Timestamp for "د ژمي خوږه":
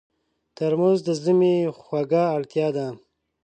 1.07-2.23